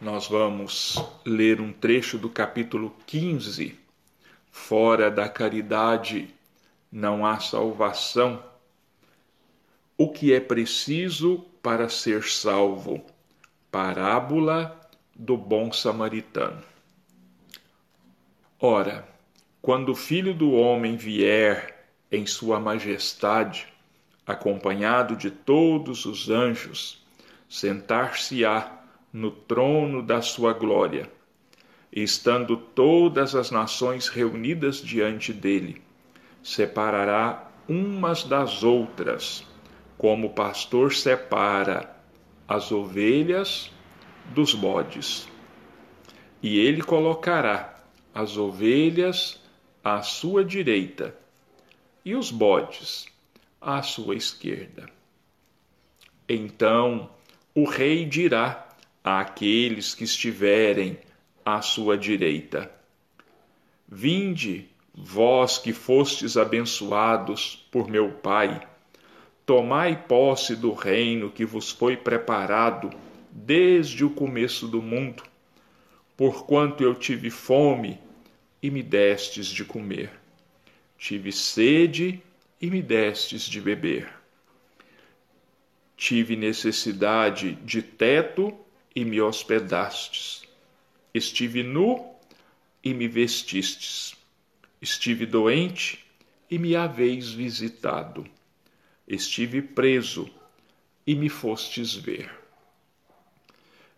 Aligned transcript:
nós 0.00 0.28
vamos 0.28 0.96
ler 1.24 1.60
um 1.60 1.72
trecho 1.72 2.18
do 2.18 2.30
capítulo 2.30 2.94
15. 3.06 3.76
Fora 4.50 5.10
da 5.10 5.28
caridade 5.28 6.32
não 6.90 7.26
há 7.26 7.40
salvação. 7.40 8.42
O 9.96 10.08
que 10.08 10.32
é 10.32 10.38
preciso 10.38 11.44
para 11.60 11.88
ser 11.88 12.22
salvo? 12.22 13.04
Parábola 13.72 14.80
do 15.14 15.36
bom 15.36 15.72
samaritano. 15.72 16.62
Ora, 18.60 19.06
quando 19.60 19.90
o 19.90 19.96
filho 19.96 20.32
do 20.32 20.52
homem 20.52 20.96
vier 20.96 21.88
em 22.10 22.24
sua 22.24 22.60
majestade, 22.60 23.66
acompanhado 24.24 25.16
de 25.16 25.30
todos 25.30 26.06
os 26.06 26.30
anjos, 26.30 27.04
sentar-se-á 27.48 28.77
no 29.18 29.32
trono 29.32 30.00
da 30.00 30.22
sua 30.22 30.52
glória, 30.52 31.10
estando 31.92 32.56
todas 32.56 33.34
as 33.34 33.50
nações 33.50 34.06
reunidas 34.06 34.76
diante 34.76 35.32
dele, 35.32 35.82
separará 36.40 37.50
umas 37.68 38.22
das 38.22 38.62
outras, 38.62 39.44
como 39.96 40.28
o 40.28 40.32
pastor 40.32 40.92
separa 40.92 41.96
as 42.46 42.70
ovelhas 42.70 43.72
dos 44.26 44.54
bodes. 44.54 45.28
E 46.40 46.56
ele 46.60 46.80
colocará 46.80 47.82
as 48.14 48.36
ovelhas 48.36 49.42
à 49.82 50.00
sua 50.00 50.44
direita 50.44 51.12
e 52.04 52.14
os 52.14 52.30
bodes 52.30 53.06
à 53.60 53.82
sua 53.82 54.14
esquerda. 54.14 54.88
Então 56.28 57.10
o 57.52 57.64
rei 57.64 58.04
dirá 58.04 58.67
àqueles 59.02 59.94
que 59.94 60.04
estiverem 60.04 60.98
à 61.44 61.62
sua 61.62 61.96
direita: 61.96 62.70
Vinde, 63.86 64.68
vós 64.94 65.58
que 65.58 65.72
fostes 65.72 66.36
abençoados 66.36 67.66
por 67.70 67.88
meu 67.88 68.10
Pai, 68.12 68.66
tomai 69.46 69.96
posse 70.06 70.54
do 70.54 70.72
reino 70.72 71.30
que 71.30 71.44
vos 71.44 71.70
foi 71.70 71.96
preparado 71.96 72.90
desde 73.30 74.04
o 74.04 74.10
começo 74.10 74.66
do 74.66 74.82
mundo, 74.82 75.22
porquanto 76.16 76.82
eu 76.82 76.94
tive 76.94 77.30
fome 77.30 77.98
e 78.62 78.70
me 78.70 78.82
destes 78.82 79.46
de 79.46 79.64
comer, 79.64 80.10
tive 80.98 81.30
sede 81.32 82.22
e 82.60 82.68
me 82.68 82.82
destes 82.82 83.42
de 83.42 83.60
beber. 83.60 84.08
Tive 85.96 86.36
necessidade 86.36 87.54
de 87.64 87.82
teto 87.82 88.56
e 88.98 89.04
me 89.04 89.20
hospedastes. 89.20 90.42
Estive 91.14 91.62
nu 91.62 92.04
e 92.82 92.92
me 92.92 93.06
vestistes. 93.06 94.16
Estive 94.82 95.24
doente 95.24 96.04
e 96.50 96.58
me 96.58 96.74
haveis 96.74 97.30
visitado. 97.30 98.26
Estive 99.06 99.62
preso 99.62 100.28
e 101.06 101.14
me 101.14 101.28
fostes 101.28 101.94
ver. 101.94 102.28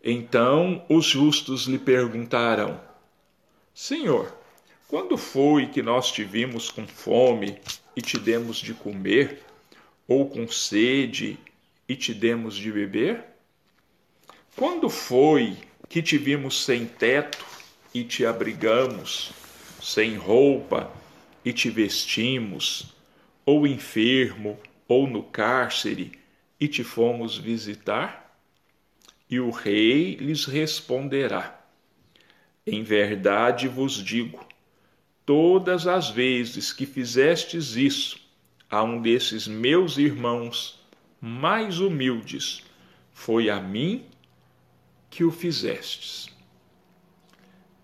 Então 0.04 0.84
os 0.86 1.06
justos 1.06 1.62
lhe 1.62 1.78
perguntaram: 1.78 2.78
Senhor, 3.72 4.30
quando 4.86 5.16
foi 5.16 5.68
que 5.68 5.80
nós 5.80 6.12
te 6.12 6.24
vimos 6.24 6.70
com 6.70 6.86
fome 6.86 7.58
e 7.96 8.02
te 8.02 8.18
demos 8.18 8.58
de 8.58 8.74
comer, 8.74 9.42
ou 10.06 10.28
com 10.28 10.46
sede 10.46 11.38
e 11.88 11.96
te 11.96 12.12
demos 12.12 12.54
de 12.54 12.70
beber? 12.70 13.30
Quando 14.56 14.90
foi 14.90 15.56
que 15.88 16.02
te 16.02 16.18
vimos 16.18 16.64
sem 16.64 16.84
teto 16.84 17.44
e 17.94 18.04
te 18.04 18.26
abrigamos, 18.26 19.32
sem 19.80 20.16
roupa 20.16 20.92
e 21.44 21.52
te 21.52 21.70
vestimos, 21.70 22.94
ou 23.46 23.66
enfermo 23.66 24.58
ou 24.86 25.06
no 25.06 25.22
cárcere 25.22 26.12
e 26.58 26.68
te 26.68 26.84
fomos 26.84 27.38
visitar? 27.38 28.38
E 29.30 29.38
o 29.38 29.50
rei 29.50 30.16
lhes 30.16 30.44
responderá: 30.44 31.64
Em 32.66 32.82
verdade 32.82 33.68
vos 33.68 33.94
digo, 33.94 34.44
todas 35.24 35.86
as 35.86 36.10
vezes 36.10 36.72
que 36.72 36.84
fizestes 36.84 37.76
isso 37.76 38.20
a 38.68 38.82
um 38.82 39.00
desses 39.00 39.46
meus 39.46 39.96
irmãos 39.96 40.78
mais 41.20 41.78
humildes, 41.78 42.62
foi 43.12 43.48
a 43.48 43.60
mim 43.60 44.09
que 45.10 45.24
o 45.24 45.30
fizestes. 45.32 46.28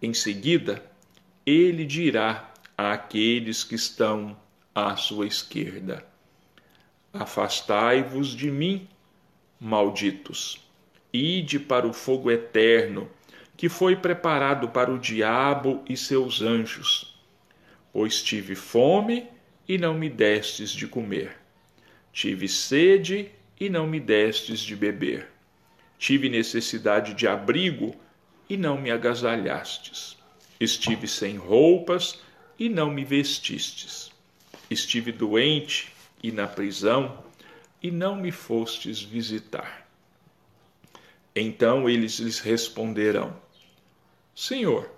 Em 0.01 0.15
seguida, 0.15 0.81
ele 1.45 1.85
dirá 1.85 2.53
àqueles 2.79 3.65
que 3.65 3.75
estão 3.75 4.39
à 4.73 4.95
sua 4.95 5.27
esquerda: 5.27 6.07
Afastai-vos 7.13 8.29
de 8.29 8.51
mim, 8.51 8.89
malditos, 9.59 10.65
ide 11.13 11.59
para 11.59 11.87
o 11.87 11.93
fogo 11.93 12.31
eterno, 12.31 13.11
que 13.57 13.69
foi 13.69 13.97
preparado 13.97 14.69
para 14.69 14.93
o 14.93 14.99
diabo 14.99 15.83
e 15.89 15.97
seus 15.97 16.41
anjos. 16.41 17.19
Pois 17.93 18.23
tive 18.23 18.55
fome 18.55 19.27
e 19.67 19.77
não 19.79 19.95
me 19.95 20.09
destes 20.09 20.71
de 20.71 20.87
comer, 20.87 21.37
tive 22.13 22.47
sede 22.47 23.31
e 23.59 23.69
não 23.69 23.87
me 23.87 23.99
destes 23.99 24.61
de 24.61 24.77
beber 24.77 25.36
Tive 25.99 26.29
necessidade 26.29 27.15
de 27.15 27.27
abrigo 27.27 27.95
e 28.49 28.57
não 28.57 28.81
me 28.81 28.91
agasalhastes. 28.91 30.17
Estive 30.59 31.09
sem 31.09 31.37
roupas 31.37 32.21
e 32.59 32.69
não 32.69 32.91
me 32.91 33.05
vestistes. 33.05 34.11
Estive 34.71 35.13
doente 35.13 35.93
e 36.23 36.33
na 36.33 36.47
prisão 36.47 37.25
e 37.83 37.91
não 37.91 38.17
me 38.17 38.31
fostes 38.31 39.01
visitar. 39.01 39.87
Então 41.35 41.89
eles 41.89 42.19
lhes 42.19 42.39
responderão: 42.39 43.37
Senhor, 44.35 44.91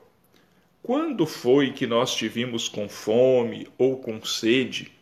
quando 0.83 1.27
foi 1.27 1.73
que 1.73 1.87
nós 1.87 2.15
te 2.15 2.29
vimos 2.29 2.69
com 2.69 2.89
fome 2.89 3.69
ou 3.77 3.99
com 3.99 4.25
sede, 4.25 4.93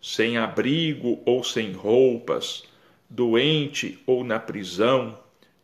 sem 0.00 0.36
abrigo 0.36 1.20
ou 1.24 1.42
sem 1.42 1.72
roupas, 1.72 2.64
doente 3.08 3.98
ou 4.06 4.22
na 4.22 4.38
prisão? 4.38 5.18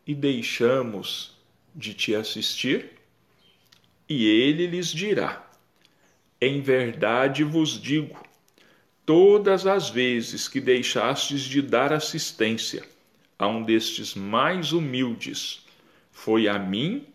E 0.09 0.15
deixamos 0.15 1.37
de 1.75 1.93
te 1.93 2.15
assistir? 2.15 2.93
E 4.09 4.25
ele 4.25 4.65
lhes 4.65 4.87
dirá: 4.87 5.47
Em 6.41 6.61
verdade 6.61 7.43
vos 7.43 7.79
digo, 7.79 8.19
todas 9.05 9.67
as 9.67 9.91
vezes 9.91 10.47
que 10.47 10.59
deixastes 10.59 11.41
de 11.41 11.61
dar 11.61 11.93
assistência 11.93 12.83
a 13.37 13.47
um 13.47 13.61
destes 13.61 14.15
mais 14.15 14.71
humildes, 14.71 15.63
foi 16.11 16.47
a 16.47 16.57
mim 16.57 17.05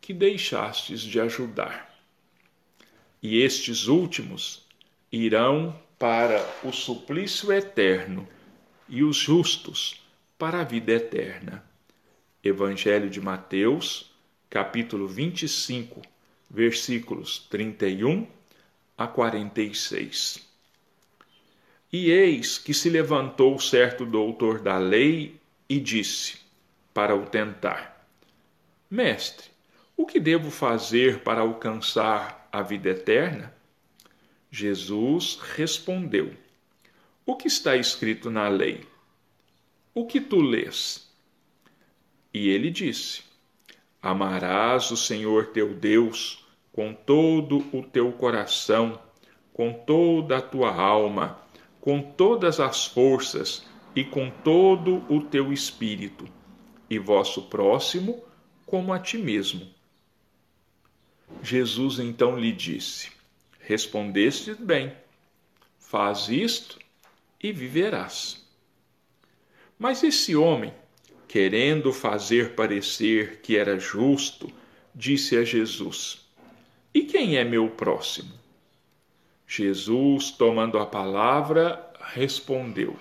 que 0.00 0.14
deixastes 0.14 1.00
de 1.00 1.18
ajudar. 1.18 1.92
E 3.20 3.42
estes 3.42 3.88
últimos 3.88 4.64
irão 5.10 5.76
para 5.98 6.40
o 6.62 6.70
suplício 6.70 7.52
eterno, 7.52 8.28
e 8.88 9.02
os 9.02 9.16
justos 9.16 10.00
para 10.38 10.60
a 10.60 10.64
vida 10.64 10.92
eterna. 10.92 11.73
Evangelho 12.44 13.08
de 13.08 13.22
Mateus, 13.22 14.12
capítulo 14.50 15.08
25, 15.08 16.02
versículos 16.50 17.38
31 17.48 18.26
a 18.98 19.06
46. 19.06 20.46
E 21.90 22.10
eis 22.10 22.58
que 22.58 22.74
se 22.74 22.90
levantou 22.90 23.58
certo 23.58 24.04
doutor 24.04 24.60
da 24.60 24.76
lei 24.76 25.40
e 25.66 25.80
disse, 25.80 26.38
para 26.92 27.16
o 27.16 27.24
tentar: 27.24 28.06
Mestre, 28.90 29.48
o 29.96 30.04
que 30.04 30.20
devo 30.20 30.50
fazer 30.50 31.20
para 31.20 31.40
alcançar 31.40 32.46
a 32.52 32.60
vida 32.60 32.90
eterna? 32.90 33.54
Jesus 34.50 35.38
respondeu: 35.54 36.30
O 37.24 37.36
que 37.36 37.48
está 37.48 37.74
escrito 37.74 38.30
na 38.30 38.48
lei? 38.48 38.86
O 39.94 40.06
que 40.06 40.20
tu 40.20 40.42
lês? 40.42 41.13
E 42.34 42.48
ele 42.48 42.68
disse: 42.68 43.22
Amarás 44.02 44.90
o 44.90 44.96
Senhor 44.96 45.52
teu 45.52 45.72
Deus 45.72 46.44
com 46.72 46.92
todo 46.92 47.64
o 47.72 47.84
teu 47.84 48.10
coração, 48.10 49.00
com 49.52 49.72
toda 49.72 50.38
a 50.38 50.42
tua 50.42 50.74
alma, 50.74 51.38
com 51.80 52.02
todas 52.02 52.58
as 52.58 52.86
forças 52.86 53.64
e 53.94 54.02
com 54.02 54.28
todo 54.28 55.04
o 55.08 55.22
teu 55.22 55.52
espírito, 55.52 56.28
e 56.90 56.98
vosso 56.98 57.42
próximo 57.42 58.24
como 58.66 58.92
a 58.92 58.98
ti 58.98 59.16
mesmo. 59.16 59.72
Jesus 61.40 62.00
então 62.00 62.36
lhe 62.36 62.50
disse: 62.50 63.12
Respondeste 63.60 64.54
bem, 64.54 64.92
faz 65.78 66.28
isto 66.28 66.80
e 67.40 67.52
viverás. 67.52 68.44
Mas 69.78 70.02
esse 70.02 70.34
homem 70.34 70.72
querendo 71.34 71.92
fazer 71.92 72.50
parecer 72.50 73.40
que 73.42 73.56
era 73.56 73.76
justo, 73.76 74.52
disse 74.94 75.36
a 75.36 75.42
Jesus: 75.42 76.24
E 76.94 77.02
quem 77.02 77.36
é 77.36 77.42
meu 77.42 77.68
próximo? 77.70 78.30
Jesus, 79.44 80.30
tomando 80.30 80.78
a 80.78 80.86
palavra, 80.86 81.92
respondeu: 81.98 82.96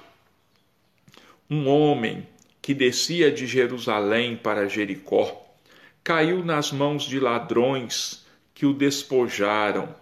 Um 1.48 1.68
homem 1.68 2.28
que 2.60 2.74
descia 2.74 3.32
de 3.32 3.46
Jerusalém 3.46 4.36
para 4.36 4.68
Jericó 4.68 5.46
caiu 6.04 6.44
nas 6.44 6.72
mãos 6.72 7.04
de 7.04 7.20
ladrões 7.20 8.26
que 8.52 8.66
o 8.66 8.74
despojaram, 8.74 9.96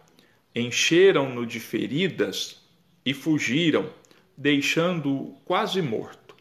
encheram-no 0.55 1.45
de 1.45 1.59
feridas 1.59 2.61
e 3.05 3.13
fugiram, 3.13 3.89
deixando-o 4.37 5.35
quase 5.43 5.81
morto. 5.81 6.33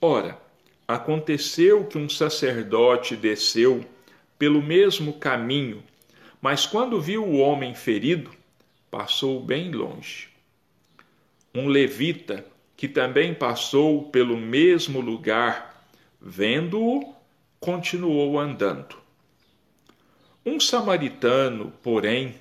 Ora, 0.00 0.46
aconteceu 0.88 1.84
que 1.84 1.98
um 1.98 2.08
sacerdote 2.08 3.14
desceu 3.14 3.84
pelo 4.38 4.62
mesmo 4.62 5.12
caminho, 5.12 5.82
mas 6.40 6.64
quando 6.64 6.98
viu 6.98 7.22
o 7.22 7.36
homem 7.36 7.74
ferido, 7.74 8.30
passou 8.90 9.38
bem 9.38 9.70
longe. 9.70 10.28
Um 11.54 11.66
levita, 11.66 12.46
que 12.74 12.88
também 12.88 13.34
passou 13.34 14.04
pelo 14.04 14.36
mesmo 14.36 15.00
lugar, 15.00 15.84
vendo-o, 16.18 17.14
continuou 17.60 18.38
andando. 18.38 18.96
Um 20.46 20.58
samaritano, 20.58 21.70
porém, 21.82 22.36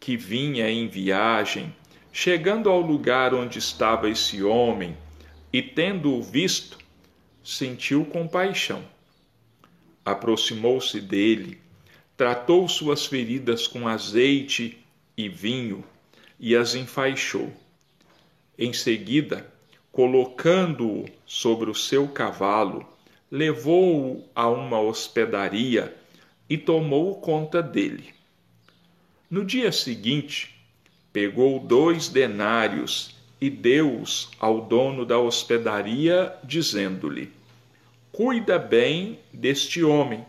que 0.00 0.16
vinha 0.16 0.68
em 0.68 0.88
viagem, 0.88 1.72
chegando 2.12 2.68
ao 2.68 2.80
lugar 2.80 3.34
onde 3.34 3.58
estava 3.58 4.08
esse 4.08 4.42
homem 4.42 4.96
e 5.52 5.62
tendo-o 5.62 6.22
visto, 6.22 6.83
sentiu 7.44 8.06
compaixão. 8.06 8.82
Aproximou-se 10.04 11.00
dele, 11.00 11.60
tratou 12.16 12.66
suas 12.68 13.04
feridas 13.04 13.66
com 13.66 13.86
azeite 13.86 14.78
e 15.16 15.28
vinho 15.28 15.84
e 16.40 16.56
as 16.56 16.74
enfaixou. 16.74 17.52
Em 18.58 18.72
seguida, 18.72 19.46
colocando-o 19.92 21.04
sobre 21.26 21.70
o 21.70 21.74
seu 21.74 22.08
cavalo, 22.08 22.86
levou-o 23.30 24.24
a 24.34 24.48
uma 24.48 24.80
hospedaria 24.80 25.94
e 26.48 26.56
tomou 26.56 27.20
conta 27.20 27.62
dele. 27.62 28.14
No 29.30 29.44
dia 29.44 29.72
seguinte, 29.72 30.54
pegou 31.12 31.58
dois 31.60 32.08
denários 32.08 33.13
e 33.44 33.50
deu-os 33.50 34.30
ao 34.40 34.62
dono 34.62 35.04
da 35.04 35.18
hospedaria, 35.18 36.34
dizendo-lhe: 36.42 37.30
Cuida 38.10 38.58
bem 38.58 39.18
deste 39.30 39.84
homem, 39.84 40.24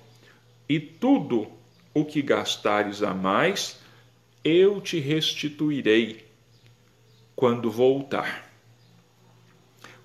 e 0.67 0.81
tudo 0.81 1.47
o 1.93 2.03
que 2.03 2.21
gastares 2.21 3.01
a 3.01 3.13
mais, 3.13 3.79
eu 4.43 4.81
te 4.81 4.99
restituirei 4.99 6.25
quando 7.37 7.71
voltar. 7.71 8.51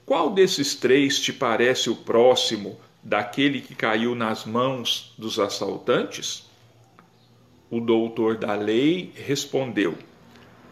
Qual 0.06 0.30
desses 0.30 0.76
três 0.76 1.18
te 1.18 1.32
parece 1.32 1.90
o 1.90 1.96
próximo 1.96 2.78
daquele 3.02 3.60
que 3.60 3.74
caiu 3.74 4.14
nas 4.14 4.44
mãos 4.44 5.12
dos 5.18 5.40
assaltantes? 5.40 6.48
O 7.68 7.80
doutor 7.80 8.36
da 8.36 8.54
lei 8.54 9.12
respondeu: 9.16 9.98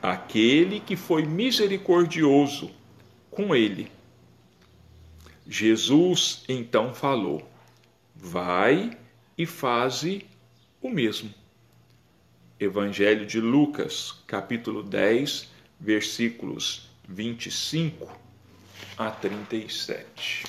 Aquele 0.02 0.80
que 0.80 0.96
foi 0.96 1.24
misericordioso 1.24 2.70
com 3.30 3.54
ele. 3.54 3.90
Jesus 5.46 6.44
então 6.48 6.94
falou: 6.94 7.48
Vai 8.14 8.96
e 9.36 9.46
faze 9.46 10.24
o 10.80 10.88
mesmo. 10.88 11.32
Evangelho 12.60 13.24
de 13.24 13.40
Lucas, 13.40 14.22
capítulo 14.26 14.82
10, 14.82 15.48
versículos 15.80 16.88
25 17.08 18.08
a 18.96 19.10
37. 19.10 20.44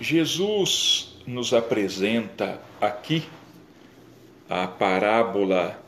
Jesus 0.00 1.17
nos 1.28 1.52
apresenta 1.52 2.58
aqui 2.80 3.28
a 4.48 4.66
parábola 4.66 5.78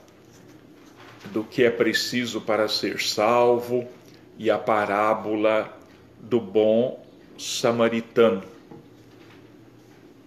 do 1.32 1.42
que 1.42 1.64
é 1.64 1.70
preciso 1.70 2.42
para 2.42 2.68
ser 2.68 3.00
salvo 3.00 3.88
e 4.36 4.50
a 4.50 4.58
parábola 4.58 5.74
do 6.18 6.38
bom 6.38 7.02
samaritano. 7.38 8.42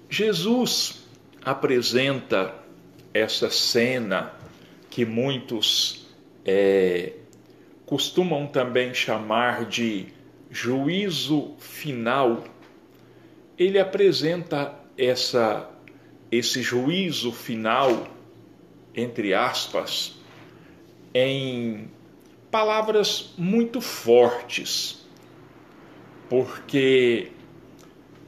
Jesus 0.09 1.03
apresenta 1.45 2.55
essa 3.13 3.51
cena 3.51 4.33
que 4.89 5.05
muitos 5.05 6.07
é, 6.43 7.13
costumam 7.85 8.47
também 8.47 8.95
chamar 8.95 9.65
de 9.65 10.07
juízo 10.49 11.53
final. 11.59 12.43
Ele 13.55 13.77
apresenta 13.77 14.82
essa, 14.97 15.69
esse 16.31 16.61
juízo 16.61 17.31
final, 17.31 18.07
entre 18.95 19.33
aspas, 19.33 20.15
em 21.13 21.89
palavras 22.49 23.33
muito 23.37 23.81
fortes, 23.81 25.05
porque 26.29 27.31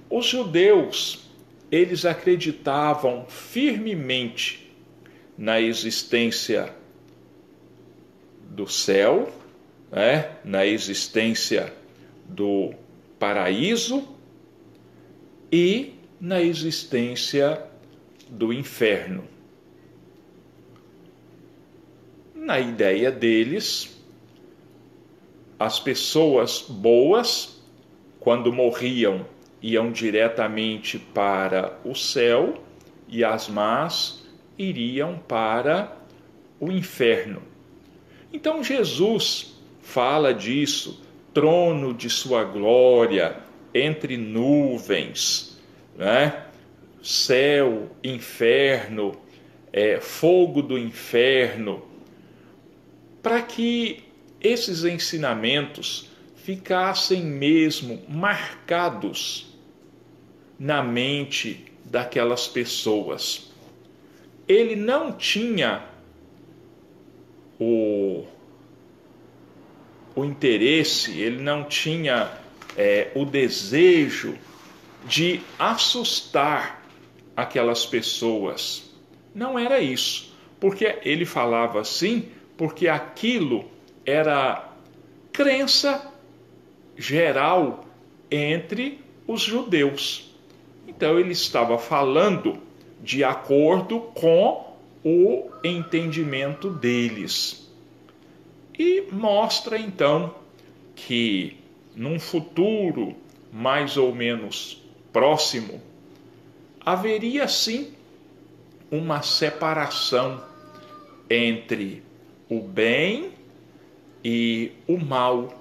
os 0.10 0.26
judeus 0.26 1.26
eles 1.72 2.06
acreditavam 2.06 3.26
firmemente 3.28 4.72
na 5.38 5.60
existência 5.60 6.74
do 8.50 8.68
céu, 8.68 9.34
né? 9.92 10.38
na 10.44 10.66
existência 10.66 11.74
do 12.30 12.74
paraíso 13.20 14.08
e 15.52 15.95
na 16.20 16.42
existência 16.42 17.62
do 18.30 18.52
inferno. 18.54 19.24
Na 22.34 22.60
ideia 22.60 23.12
deles, 23.12 23.96
as 25.60 25.80
pessoas 25.80 26.62
boas, 26.62 27.62
quando 28.20 28.52
morriam, 28.52 29.26
iam 29.62 29.92
diretamente 29.92 31.00
para 31.00 31.80
o 31.84 31.96
céu 31.96 32.62
e 33.08 33.24
as 33.24 33.48
más 33.48 34.24
iriam 34.58 35.18
para 35.28 35.98
o 36.60 36.72
inferno. 36.72 37.42
Então 38.32 38.64
Jesus 38.64 39.56
fala 39.82 40.34
disso, 40.34 41.02
trono 41.34 41.94
de 41.94 42.10
sua 42.10 42.44
glória 42.44 43.38
entre 43.74 44.18
nuvens, 44.18 45.55
né? 45.96 46.46
céu, 47.02 47.92
inferno, 48.04 49.16
é, 49.72 50.00
fogo 50.00 50.62
do 50.62 50.78
inferno, 50.78 51.86
para 53.22 53.42
que 53.42 54.04
esses 54.42 54.84
ensinamentos 54.84 56.10
ficassem 56.36 57.24
mesmo 57.24 58.02
marcados 58.08 59.56
na 60.58 60.82
mente 60.82 61.66
daquelas 61.84 62.48
pessoas. 62.48 63.52
Ele 64.48 64.76
não 64.76 65.12
tinha 65.12 65.84
o, 67.60 68.26
o 70.16 70.24
interesse, 70.24 71.20
ele 71.20 71.42
não 71.42 71.64
tinha 71.64 72.32
é, 72.78 73.12
o 73.16 73.26
desejo 73.26 74.38
de 75.06 75.42
assustar 75.60 76.84
aquelas 77.36 77.86
pessoas. 77.86 78.90
Não 79.34 79.58
era 79.58 79.80
isso, 79.80 80.34
porque 80.60 81.00
ele 81.04 81.26
falava 81.26 81.80
assim, 81.80 82.30
porque 82.58 82.88
aquilo 82.88 83.66
era 84.06 84.70
crença 85.32 86.12
geral 86.98 87.86
entre 88.32 89.00
os 89.28 89.42
judeus. 89.42 90.34
Então 90.88 91.20
ele 91.20 91.34
estava 91.34 91.78
falando 91.78 92.58
de 93.04 93.24
acordo 93.24 94.00
com 94.14 94.74
o 95.04 95.50
entendimento 95.64 96.70
deles. 96.70 97.70
E 98.78 99.04
mostra 99.12 99.78
então 99.78 100.34
que 100.96 101.58
num 101.96 102.20
futuro 102.20 103.16
mais 103.52 103.98
ou 103.98 104.14
menos 104.14 104.85
próximo, 105.16 105.82
haveria 106.86 107.48
sim 107.48 107.94
uma 108.92 109.22
separação 109.22 110.44
entre 111.30 112.04
o 112.50 112.60
bem 112.60 113.32
e 114.22 114.74
o 114.86 114.98
mal 114.98 115.58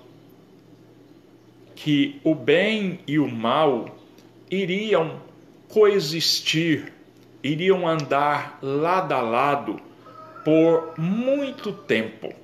que 1.76 2.20
o 2.24 2.34
bem 2.34 2.98
e 3.06 3.16
o 3.16 3.28
mal 3.28 3.96
iriam 4.50 5.20
coexistir, 5.68 6.92
iriam 7.40 7.86
andar 7.86 8.58
lado 8.60 9.12
a 9.12 9.20
lado 9.20 9.80
por 10.44 10.98
muito 10.98 11.72
tempo. 11.72 12.34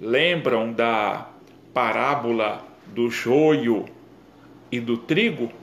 Lembram 0.00 0.72
da 0.72 1.28
parábola 1.72 2.60
do 2.86 3.08
joio 3.08 3.84
e 4.72 4.80
do 4.80 4.96
trigo? 4.96 5.61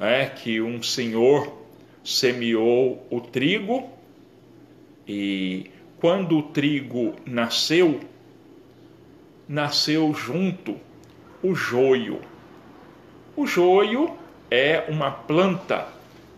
É 0.00 0.26
que 0.26 0.60
um 0.60 0.82
senhor 0.82 1.52
semeou 2.04 3.06
o 3.10 3.20
trigo 3.20 3.90
e 5.06 5.70
quando 5.98 6.38
o 6.38 6.42
trigo 6.42 7.16
nasceu, 7.26 8.00
nasceu 9.48 10.14
junto 10.14 10.76
o 11.42 11.54
joio. 11.54 12.20
O 13.36 13.46
joio 13.46 14.16
é 14.50 14.84
uma 14.88 15.10
planta 15.10 15.88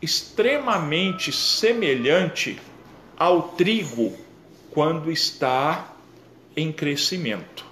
extremamente 0.00 1.31
semelhante 1.31 2.59
ao 3.17 3.50
trigo 3.50 4.17
quando 4.71 5.11
está 5.11 5.95
em 6.57 6.73
crescimento. 6.73 7.67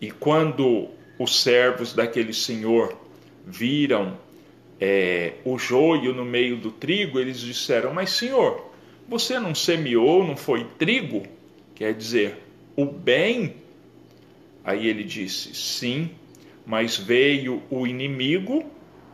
E 0.00 0.10
quando 0.10 0.88
os 1.18 1.42
servos 1.42 1.92
daquele 1.92 2.32
senhor 2.32 2.96
viram 3.46 4.18
é, 4.80 5.34
o 5.44 5.58
joio 5.58 6.14
no 6.14 6.24
meio 6.24 6.56
do 6.56 6.70
trigo, 6.70 7.18
eles 7.18 7.40
disseram: 7.40 7.92
Mas 7.92 8.10
senhor, 8.10 8.70
você 9.08 9.38
não 9.38 9.54
semeou, 9.54 10.26
não 10.26 10.36
foi 10.36 10.64
trigo? 10.78 11.22
Quer 11.74 11.94
dizer, 11.94 12.36
o 12.76 12.84
bem. 12.84 13.56
Aí 14.64 14.86
ele 14.86 15.04
disse: 15.04 15.54
Sim, 15.54 16.10
mas 16.64 16.96
veio 16.96 17.62
o 17.70 17.86
inimigo 17.86 18.64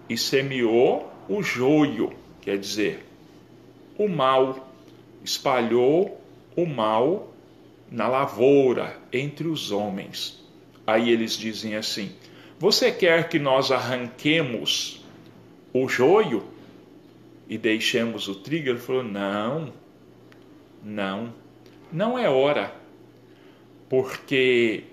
e 0.09 0.17
semeou 0.17 1.13
o 1.29 1.43
joio, 1.43 2.13
quer 2.41 2.59
dizer, 2.59 3.05
o 3.99 4.09
mal, 4.09 4.73
espalhou 5.25 6.21
o 6.55 6.67
mal 6.67 7.33
na 7.91 8.07
lavoura 8.07 8.99
entre 9.13 9.49
os 9.49 9.71
homens. 9.71 10.45
Aí 10.87 11.11
eles 11.11 11.37
dizem 11.37 11.75
assim: 11.75 12.11
Você 12.59 12.91
quer 12.91 13.29
que 13.29 13.39
nós 13.39 13.71
arranquemos 13.71 15.05
o 15.75 15.87
joio 15.89 16.43
e 17.47 17.59
deixemos 17.59 18.29
o 18.29 18.35
trigo? 18.35 18.71
Ele 18.71 18.79
falou: 18.79 19.03
Não, 19.03 19.73
não, 20.83 21.35
não 21.93 22.19
é 22.19 22.31
hora, 22.31 22.75
porque 23.91 24.85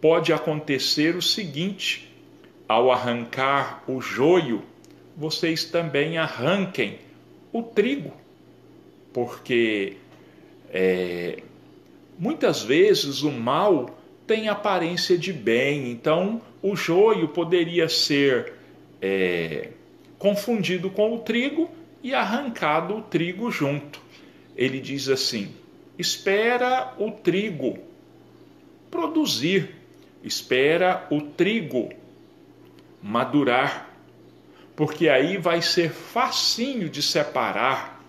pode 0.00 0.32
acontecer 0.32 1.14
o 1.14 1.20
seguinte: 1.20 2.10
ao 2.66 2.90
arrancar 2.90 3.84
o 3.86 4.00
joio, 4.00 4.62
vocês 5.14 5.64
também 5.64 6.16
arranquem 6.16 7.00
o 7.52 7.62
trigo, 7.62 8.14
porque 9.12 9.98
é, 10.70 11.42
muitas 12.18 12.62
vezes 12.62 13.22
o 13.22 13.30
mal 13.30 13.90
tem 14.26 14.48
aparência 14.48 15.18
de 15.18 15.34
bem, 15.34 15.90
então 15.90 16.40
o 16.62 16.76
joio 16.76 17.28
poderia 17.28 17.88
ser 17.88 18.52
é, 19.00 19.70
confundido 20.18 20.90
com 20.90 21.14
o 21.14 21.20
trigo 21.20 21.70
e 22.02 22.14
arrancado 22.14 22.96
o 22.96 23.02
trigo 23.02 23.50
junto. 23.50 24.00
Ele 24.56 24.80
diz 24.80 25.08
assim: 25.08 25.54
espera 25.98 26.94
o 26.98 27.10
trigo 27.10 27.78
produzir, 28.90 29.74
espera 30.22 31.06
o 31.10 31.20
trigo 31.20 31.90
madurar, 33.02 33.88
porque 34.76 35.08
aí 35.08 35.36
vai 35.36 35.62
ser 35.62 35.90
facinho 35.90 36.88
de 36.88 37.02
separar 37.02 38.04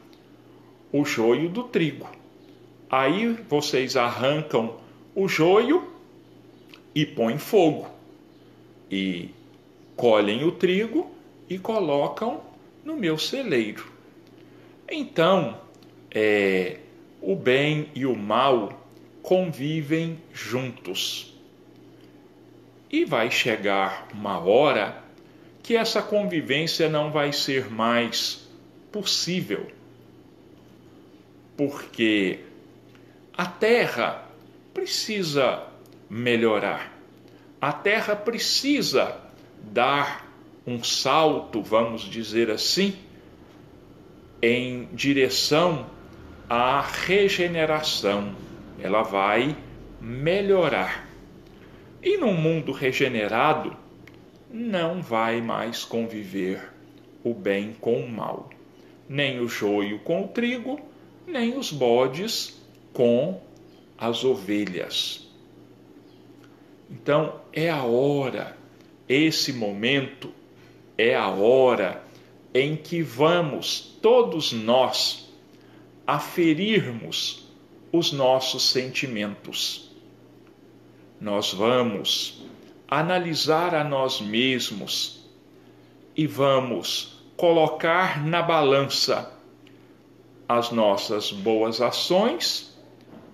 o 0.91 1.05
joio 1.05 1.47
do 1.49 1.63
trigo. 1.63 2.09
Aí 2.89 3.37
vocês 3.47 3.95
arrancam 3.95 4.75
o 5.15 5.27
joio 5.27 5.87
e 6.93 7.05
põem 7.05 7.37
fogo, 7.37 7.87
e 8.91 9.29
colhem 9.95 10.43
o 10.43 10.51
trigo 10.51 11.09
e 11.49 11.57
colocam 11.57 12.41
no 12.83 12.97
meu 12.97 13.17
celeiro. 13.17 13.89
Então, 14.89 15.57
é, 16.13 16.79
o 17.21 17.35
bem 17.35 17.87
e 17.95 18.05
o 18.05 18.15
mal 18.15 18.85
convivem 19.21 20.19
juntos. 20.33 21.33
E 22.91 23.05
vai 23.05 23.31
chegar 23.31 24.09
uma 24.13 24.37
hora 24.39 25.01
que 25.63 25.77
essa 25.77 26.01
convivência 26.01 26.89
não 26.89 27.11
vai 27.11 27.31
ser 27.31 27.71
mais 27.71 28.45
possível. 28.91 29.67
Porque 31.55 32.39
a 33.37 33.45
terra 33.45 34.27
precisa 34.73 35.67
melhorar. 36.09 36.90
A 37.61 37.71
terra 37.71 38.15
precisa 38.15 39.21
dar 39.61 40.27
um 40.65 40.83
salto, 40.83 41.61
vamos 41.61 42.01
dizer 42.01 42.49
assim, 42.49 42.95
em 44.41 44.89
direção 44.93 45.85
à 46.49 46.81
regeneração. 46.81 48.33
Ela 48.81 49.03
vai 49.03 49.55
melhorar. 50.01 51.07
E 52.01 52.17
num 52.17 52.33
mundo 52.33 52.71
regenerado, 52.71 53.77
não 54.49 54.99
vai 54.99 55.39
mais 55.39 55.85
conviver 55.85 56.73
o 57.23 57.31
bem 57.31 57.75
com 57.79 58.01
o 58.01 58.09
mal, 58.09 58.49
nem 59.07 59.39
o 59.39 59.47
joio 59.47 59.99
com 59.99 60.23
o 60.23 60.27
trigo, 60.29 60.79
nem 61.27 61.55
os 61.55 61.71
bodes 61.71 62.59
com 62.91 63.39
as 63.99 64.23
ovelhas. 64.23 65.30
Então 66.91 67.41
é 67.53 67.69
a 67.69 67.83
hora, 67.83 68.55
esse 69.07 69.53
momento 69.53 70.31
é 70.97 71.15
a 71.15 71.29
hora 71.29 72.03
em 72.53 72.75
que 72.75 73.01
vamos 73.01 73.97
todos 74.01 74.51
nós 74.51 75.33
aferirmos 76.05 77.47
os 77.91 78.11
nossos 78.11 78.69
sentimentos 78.69 79.91
nós 81.21 81.53
vamos 81.53 82.41
analisar 82.87 83.75
a 83.75 83.83
nós 83.83 84.19
mesmos 84.19 85.23
e 86.17 86.25
vamos 86.25 87.23
colocar 87.37 88.25
na 88.25 88.41
balança 88.41 89.31
as 90.49 90.71
nossas 90.71 91.31
boas 91.31 91.79
ações 91.79 92.75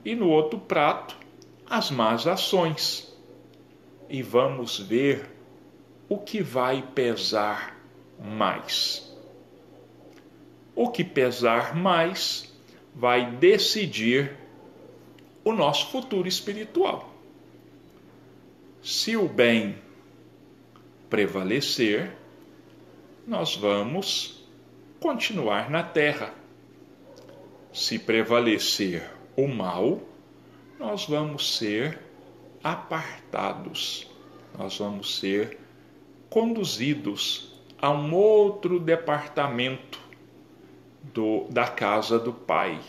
e 0.04 0.14
no 0.16 0.28
outro 0.28 0.60
prato 0.60 1.16
as 1.66 1.90
más 1.90 2.28
ações. 2.28 3.07
E 4.10 4.22
vamos 4.22 4.80
ver 4.80 5.30
o 6.08 6.18
que 6.18 6.42
vai 6.42 6.82
pesar 6.82 7.78
mais. 8.20 9.16
O 10.76 10.90
que 10.90 11.04
pesar 11.04 11.76
mais 11.76 12.54
vai 12.96 13.32
decidir 13.32 14.36
o 15.44 15.52
nosso 15.54 15.92
futuro 15.92 16.28
espiritual. 16.28 17.14
Se 18.82 19.18
o 19.18 19.28
bem 19.28 19.78
prevalecer, 21.10 22.12
nós 23.26 23.56
vamos 23.56 24.48
continuar 25.00 25.70
na 25.70 25.84
terra. 25.84 26.34
Se 27.74 28.00
prevalecer 28.00 29.10
o 29.36 29.48
mal, 29.48 30.02
nós 30.80 31.06
vamos 31.06 31.58
ser 31.58 32.07
apartados, 32.64 34.10
nós 34.58 34.78
vamos 34.78 35.20
ser 35.20 35.60
conduzidos 36.30 37.54
a 37.82 37.92
um 37.92 38.14
outro 38.14 38.80
departamento 38.80 40.00
do, 41.14 41.46
da 41.50 41.68
casa 41.68 42.20
do 42.20 42.34
Pai. 42.34 42.80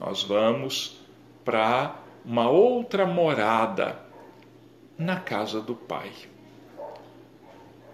Nós 0.00 0.22
vamos 0.22 1.00
para 1.44 1.96
uma 2.24 2.48
outra 2.48 3.06
morada 3.06 3.98
na 4.98 5.18
casa 5.18 5.60
do 5.60 5.74
Pai. 5.74 6.10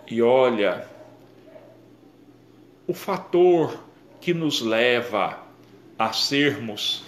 E 0.07 0.23
olha, 0.23 0.89
o 2.87 2.95
fator 2.95 3.79
que 4.21 4.33
nos 4.33 4.61
leva 4.61 5.39
a 5.99 6.13
sermos 6.13 7.05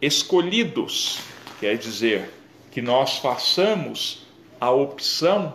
escolhidos, 0.00 1.20
quer 1.60 1.78
dizer, 1.78 2.35
que 2.76 2.82
nós 2.82 3.16
façamos 3.16 4.26
a 4.60 4.70
opção, 4.70 5.54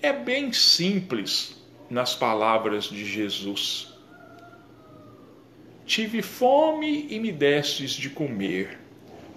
é 0.00 0.12
bem 0.12 0.52
simples 0.52 1.56
nas 1.90 2.14
palavras 2.14 2.84
de 2.84 3.04
Jesus. 3.04 3.92
Tive 5.84 6.22
fome 6.22 7.08
e 7.10 7.18
me 7.18 7.32
destes 7.32 7.94
de 7.94 8.08
comer 8.08 8.78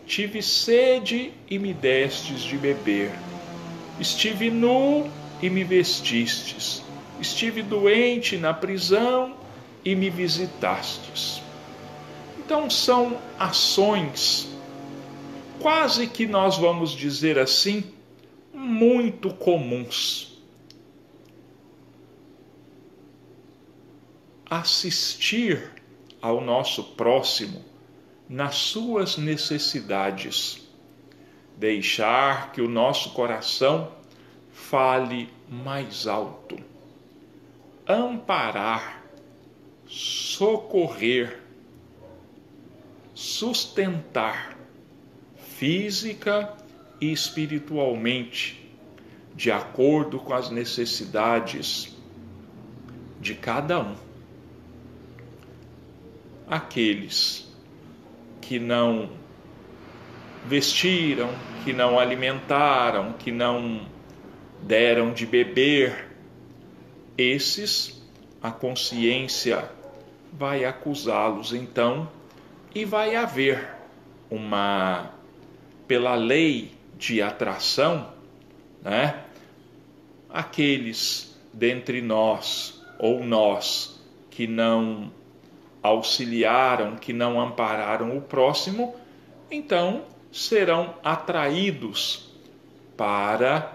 Tive 0.06 0.44
sede 0.44 1.32
e 1.50 1.58
me 1.58 1.74
destes 1.74 2.42
de 2.42 2.60
beber. 2.60 3.12
Estive 4.00 4.52
nu 4.52 5.10
e 5.42 5.50
me 5.50 5.64
vestistes. 5.64 6.84
Estive 7.20 7.64
doente 7.64 8.38
na 8.38 8.54
prisão 8.54 9.36
e 9.84 9.96
me 9.96 10.12
visitastes. 10.12 11.42
Então 12.38 12.70
são 12.70 13.18
ações, 13.40 14.48
quase 15.62 16.08
que 16.08 16.26
nós 16.26 16.58
vamos 16.58 16.92
dizer 16.92 17.38
assim, 17.38 17.84
muito 18.52 19.32
comuns. 19.34 20.42
Assistir 24.50 25.72
ao 26.22 26.42
nosso 26.42 26.84
próximo 26.96 27.64
nas 28.28 28.56
suas 28.56 29.18
necessidades, 29.18 30.68
deixar 31.58 32.52
que 32.52 32.62
o 32.62 32.68
nosso 32.68 33.12
coração 33.12 33.92
fale 34.52 35.30
mais 35.50 36.08
alto, 36.08 36.58
amparar, 37.88 39.04
socorrer, 39.86 41.40
sustentar 43.14 44.61
física 45.62 46.52
e 47.00 47.12
espiritualmente, 47.12 48.68
de 49.36 49.52
acordo 49.52 50.18
com 50.18 50.34
as 50.34 50.50
necessidades 50.50 51.96
de 53.20 53.36
cada 53.36 53.80
um. 53.80 53.96
Aqueles 56.48 57.48
que 58.42 58.58
não 58.58 59.12
vestiram, 60.48 61.30
que 61.64 61.72
não 61.72 62.00
alimentaram, 62.00 63.14
que 63.14 63.32
não 63.32 63.86
deram 64.64 65.14
de 65.14 65.28
beber, 65.28 66.08
esses 67.16 68.02
a 68.42 68.50
consciência 68.50 69.70
vai 70.34 70.66
acusá-los 70.66 71.54
então 71.54 72.10
e 72.74 72.84
vai 72.84 73.16
haver 73.16 73.76
uma 74.28 75.21
pela 75.88 76.16
lei 76.16 76.72
de 76.98 77.22
atração, 77.22 78.12
né? 78.82 79.24
Aqueles 80.30 81.38
dentre 81.54 82.02
nós 82.02 82.82
ou 82.98 83.24
nós 83.24 84.00
que 84.30 84.48
não 84.48 85.12
auxiliaram, 85.84 86.96
que 86.96 87.12
não 87.12 87.42
ampararam 87.42 88.16
o 88.16 88.22
próximo, 88.22 88.96
então 89.50 90.04
serão 90.32 90.96
atraídos 91.04 92.32
para 92.96 93.74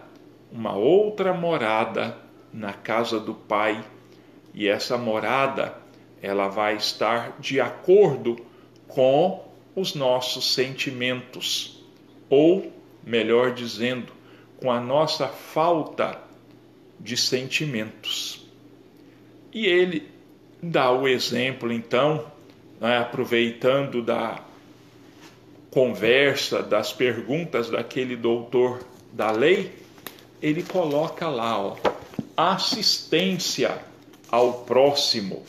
uma 0.50 0.74
outra 0.74 1.34
morada 1.34 2.16
na 2.52 2.72
casa 2.72 3.20
do 3.20 3.34
Pai. 3.34 3.84
E 4.54 4.66
essa 4.68 4.96
morada, 4.96 5.76
ela 6.22 6.48
vai 6.48 6.76
estar 6.76 7.36
de 7.38 7.60
acordo 7.60 8.36
com 8.88 9.44
os 9.74 9.94
nossos 9.94 10.54
sentimentos, 10.54 11.75
ou, 12.28 12.72
melhor 13.04 13.52
dizendo, 13.52 14.12
com 14.58 14.70
a 14.70 14.80
nossa 14.80 15.28
falta 15.28 16.20
de 16.98 17.16
sentimentos. 17.16 18.46
E 19.52 19.66
ele 19.66 20.08
dá 20.62 20.90
o 20.90 21.06
exemplo, 21.06 21.72
então, 21.72 22.26
né, 22.80 22.98
aproveitando 22.98 24.02
da 24.02 24.42
conversa, 25.70 26.62
das 26.62 26.92
perguntas 26.92 27.70
daquele 27.70 28.16
doutor 28.16 28.80
da 29.12 29.30
lei, 29.30 29.72
ele 30.40 30.62
coloca 30.62 31.28
lá, 31.28 31.58
ó, 31.58 31.76
assistência 32.36 33.78
ao 34.30 34.64
próximo 34.64 35.44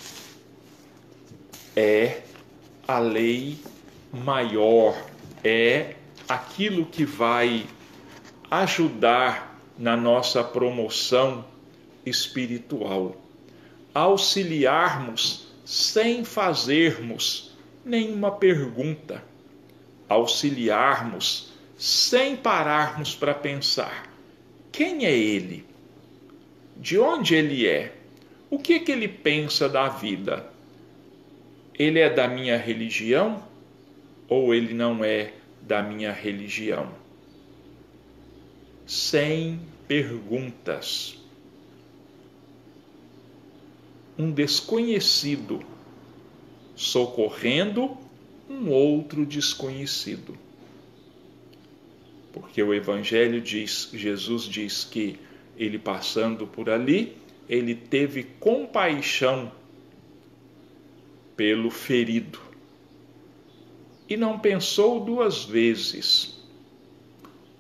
é 1.76 2.22
a 2.88 2.98
lei 2.98 3.58
maior, 4.12 4.96
é 5.44 5.97
aquilo 6.28 6.86
que 6.86 7.06
vai 7.06 7.66
ajudar 8.50 9.60
na 9.78 9.96
nossa 9.96 10.44
promoção 10.44 11.46
espiritual 12.06 13.16
auxiliarmos 13.98 15.48
sem 15.66 16.24
fazermos 16.24 17.58
nenhuma 17.84 18.32
pergunta, 18.32 19.24
auxiliarmos 20.08 21.52
sem 21.76 22.36
pararmos 22.36 23.16
para 23.16 23.34
pensar: 23.34 24.08
quem 24.72 25.04
é 25.04 25.12
ele? 25.12 25.66
De 26.76 27.00
onde 27.00 27.34
ele 27.34 27.66
é? 27.66 27.92
O 28.52 28.60
que, 28.60 28.80
que 28.80 28.92
ele 28.92 29.08
pensa 29.08 29.68
da 29.68 29.90
vida? 29.90 30.48
Ele 31.74 32.00
é 32.00 32.10
da 32.10 32.28
minha 32.28 32.56
religião 32.56 33.44
ou 34.30 34.54
ele 34.54 34.76
não 34.76 35.04
é 35.04 35.34
da 35.68 35.84
minha 35.84 36.12
religião? 36.12 36.90
Sem 38.86 39.60
perguntas 39.88 41.18
um 44.18 44.32
desconhecido 44.32 45.64
socorrendo 46.76 47.98
um 48.50 48.70
outro 48.70 49.26
desconhecido. 49.26 50.38
Porque 52.32 52.62
o 52.64 52.74
evangelho 52.74 53.42
diz, 53.42 53.90
Jesus 53.94 54.44
diz 54.44 54.84
que 54.84 55.20
ele 55.58 55.78
passando 55.78 56.48
por 56.48 56.70
ali, 56.70 57.18
ele 57.50 57.76
teve 57.76 58.24
compaixão 58.24 59.52
pelo 61.36 61.70
ferido. 61.70 62.47
E 64.10 64.16
não 64.16 64.40
pensou 64.40 65.00
duas 65.00 65.44
vezes. 65.44 66.38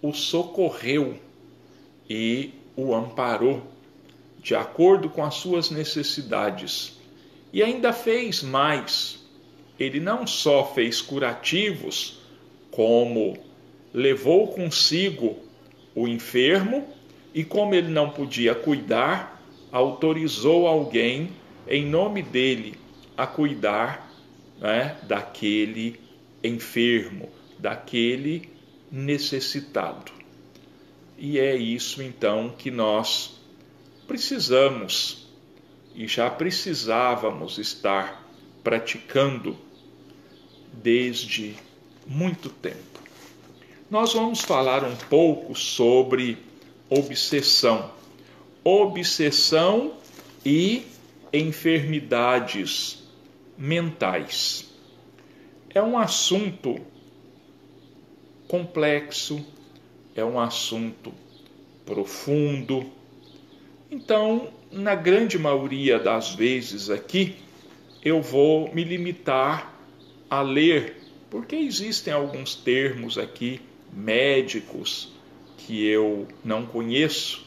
O 0.01 0.13
socorreu 0.13 1.19
e 2.09 2.51
o 2.75 2.93
amparou 2.93 3.63
de 4.39 4.55
acordo 4.55 5.09
com 5.09 5.23
as 5.23 5.35
suas 5.35 5.69
necessidades. 5.69 6.97
E 7.51 7.61
ainda 7.61 7.91
fez 7.91 8.41
mais. 8.41 9.19
Ele 9.79 9.99
não 9.99 10.25
só 10.25 10.65
fez 10.73 11.01
curativos, 11.01 12.19
como 12.71 13.37
levou 13.93 14.47
consigo 14.47 15.37
o 15.93 16.07
enfermo 16.07 16.87
e, 17.33 17.43
como 17.43 17.73
ele 17.73 17.89
não 17.89 18.09
podia 18.09 18.55
cuidar, 18.55 19.41
autorizou 19.71 20.67
alguém 20.67 21.31
em 21.67 21.85
nome 21.85 22.21
dele 22.21 22.75
a 23.17 23.27
cuidar 23.27 24.11
né, 24.59 24.95
daquele 25.03 26.06
enfermo, 26.43 27.29
daquele 27.59 28.49
necessitado. 28.91 30.11
E 31.17 31.39
é 31.39 31.55
isso 31.55 32.01
então 32.01 32.53
que 32.57 32.69
nós 32.69 33.39
precisamos 34.07 35.27
e 35.95 36.07
já 36.07 36.29
precisávamos 36.29 37.57
estar 37.57 38.23
praticando 38.63 39.57
desde 40.71 41.55
muito 42.05 42.49
tempo. 42.49 43.01
Nós 43.89 44.13
vamos 44.13 44.41
falar 44.41 44.83
um 44.83 44.95
pouco 44.95 45.55
sobre 45.55 46.37
obsessão. 46.89 47.91
Obsessão 48.63 49.93
e 50.45 50.85
enfermidades 51.33 53.03
mentais. 53.57 54.66
É 55.77 55.81
um 55.83 55.95
assunto 55.95 56.79
complexo, 58.47 59.45
é 60.15 60.25
um 60.25 60.39
assunto 60.39 61.13
profundo, 61.85 62.91
então, 63.91 64.49
na 64.71 64.95
grande 64.95 65.37
maioria 65.37 65.99
das 65.99 66.33
vezes 66.33 66.89
aqui, 66.89 67.35
eu 68.03 68.23
vou 68.23 68.73
me 68.73 68.83
limitar 68.83 69.71
a 70.27 70.41
ler, 70.41 70.97
porque 71.29 71.55
existem 71.55 72.11
alguns 72.11 72.55
termos 72.55 73.17
aqui 73.19 73.61
médicos 73.93 75.13
que 75.59 75.85
eu 75.85 76.27
não 76.43 76.65
conheço 76.65 77.45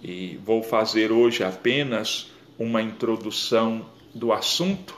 e 0.00 0.38
vou 0.44 0.62
fazer 0.62 1.10
hoje 1.10 1.42
apenas 1.42 2.30
uma 2.56 2.80
introdução 2.80 3.84
do 4.14 4.32
assunto. 4.32 4.97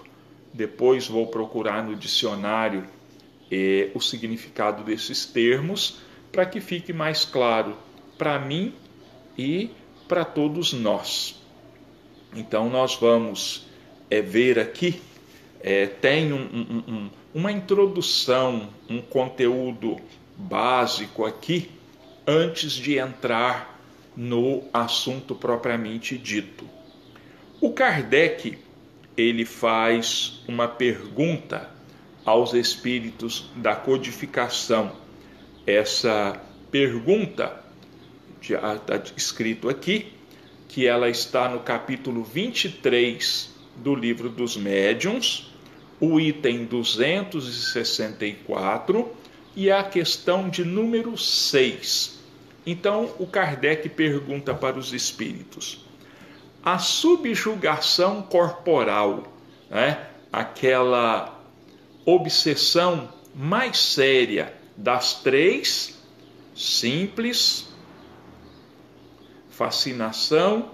Depois 0.53 1.07
vou 1.07 1.27
procurar 1.27 1.85
no 1.85 1.95
dicionário 1.95 2.87
eh, 3.51 3.91
o 3.95 4.01
significado 4.01 4.83
desses 4.83 5.25
termos 5.27 6.01
para 6.33 6.47
que 6.47 6.61
fique 6.61 6.93
mais 6.93 7.25
claro 7.25 7.77
para 8.17 8.39
mim 8.39 8.75
e 9.37 9.71
para 10.07 10.25
todos 10.25 10.73
nós. 10.73 11.41
Então, 12.35 12.69
nós 12.69 12.95
vamos 12.95 13.67
é, 14.09 14.21
ver 14.21 14.59
aqui, 14.59 15.01
é, 15.61 15.87
tem 15.87 16.33
um, 16.33 16.43
um, 16.43 16.85
um, 16.95 17.11
uma 17.35 17.51
introdução, 17.51 18.69
um 18.89 19.01
conteúdo 19.01 19.97
básico 20.37 21.25
aqui, 21.25 21.71
antes 22.27 22.73
de 22.73 22.99
entrar 22.99 23.81
no 24.17 24.63
assunto 24.73 25.35
propriamente 25.35 26.17
dito. 26.17 26.65
O 27.61 27.73
Kardec 27.73 28.59
ele 29.21 29.45
faz 29.45 30.41
uma 30.49 30.67
pergunta 30.67 31.69
aos 32.25 32.55
espíritos 32.55 33.51
da 33.57 33.77
codificação. 33.77 34.93
Essa 35.67 36.41
pergunta 36.71 37.63
está 38.41 39.03
escrito 39.17 39.69
aqui 39.69 40.15
que 40.69 40.87
ela 40.87 41.11
está 41.11 41.49
no 41.49 41.61
capítulo 41.61 42.25
23 42.25 43.51
do 43.77 43.95
livro 43.95 44.31
dos 44.31 44.57
médiuns, 44.57 45.53
o 46.01 46.19
item 46.19 46.65
264 46.65 49.13
e 49.55 49.71
a 49.71 49.83
questão 49.83 50.49
de 50.49 50.65
número 50.65 51.19
6. 51.19 52.19
Então, 52.65 53.13
o 53.19 53.27
Kardec 53.27 53.91
pergunta 53.91 54.55
para 54.55 54.79
os 54.79 54.93
espíritos: 54.93 55.85
a 56.64 56.79
subjugação 56.79 58.23
corporal, 58.23 59.25
né? 59.70 60.07
aquela 60.33 61.38
obsessão 62.05 63.09
mais 63.35 63.79
séria 63.79 64.55
das 64.77 65.14
três, 65.14 65.99
simples, 66.55 67.68
fascinação, 69.51 70.70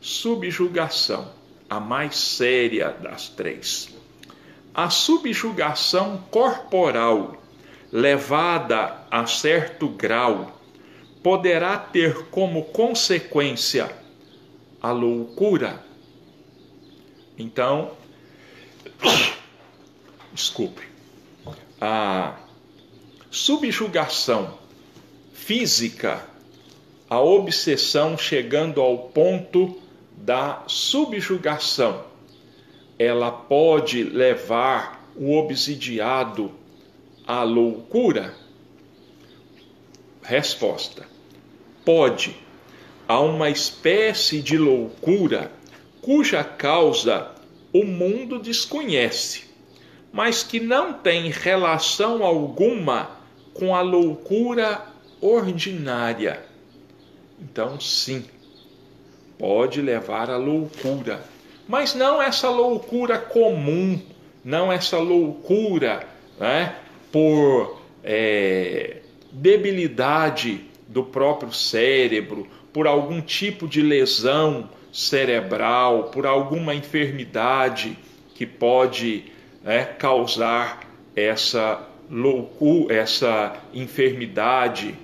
subjugação, 0.00 1.30
a 1.68 1.80
mais 1.80 2.16
séria 2.16 2.90
das 2.90 3.28
três. 3.28 3.88
A 4.74 4.88
subjugação 4.88 6.22
corporal, 6.30 7.36
levada 7.92 9.04
a 9.10 9.26
certo 9.26 9.88
grau, 9.88 10.58
poderá 11.22 11.76
ter 11.76 12.26
como 12.26 12.64
consequência 12.64 13.90
a 14.80 14.92
loucura. 14.92 15.84
Então, 17.38 17.92
desculpe, 20.32 20.82
a 21.80 22.36
subjugação 23.30 24.58
física, 25.32 26.24
a 27.08 27.20
obsessão 27.20 28.16
chegando 28.16 28.80
ao 28.80 28.98
ponto 29.08 29.80
da 30.16 30.62
subjugação, 30.66 32.04
ela 32.98 33.30
pode 33.32 34.04
levar 34.04 35.10
o 35.16 35.36
obsidiado 35.36 36.52
à 37.26 37.42
loucura? 37.42 38.34
Resposta: 40.22 41.06
pode. 41.84 42.36
Há 43.10 43.18
uma 43.18 43.50
espécie 43.50 44.40
de 44.40 44.56
loucura 44.56 45.50
cuja 46.00 46.44
causa 46.44 47.32
o 47.72 47.84
mundo 47.84 48.38
desconhece, 48.38 49.46
mas 50.12 50.44
que 50.44 50.60
não 50.60 50.92
tem 50.92 51.28
relação 51.28 52.22
alguma 52.24 53.10
com 53.52 53.74
a 53.74 53.80
loucura 53.80 54.86
ordinária. 55.20 56.40
Então, 57.40 57.80
sim, 57.80 58.24
pode 59.36 59.82
levar 59.82 60.30
à 60.30 60.36
loucura, 60.36 61.20
mas 61.66 61.96
não 61.96 62.22
essa 62.22 62.48
loucura 62.48 63.18
comum, 63.18 64.00
não 64.44 64.70
essa 64.70 64.98
loucura 64.98 66.06
né, 66.38 66.76
por 67.10 67.82
é, 68.04 68.98
debilidade 69.32 70.69
do 70.90 71.04
próprio 71.04 71.52
cérebro, 71.52 72.46
por 72.72 72.86
algum 72.86 73.20
tipo 73.20 73.66
de 73.66 73.80
lesão 73.80 74.68
cerebral, 74.92 76.04
por 76.04 76.26
alguma 76.26 76.74
enfermidade 76.74 77.96
que 78.34 78.44
pode 78.44 79.24
é, 79.64 79.84
causar 79.84 80.80
essa 81.14 81.86
loucura, 82.10 82.94
essa 82.96 83.56
enfermidade 83.72 84.96